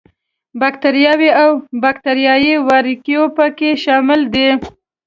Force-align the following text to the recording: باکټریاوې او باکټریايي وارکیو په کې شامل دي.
باکټریاوې 0.61 1.29
او 1.43 1.49
باکټریايي 1.83 2.53
وارکیو 2.69 3.23
په 3.37 3.45
کې 3.57 3.69
شامل 3.83 4.21
دي. 4.33 4.49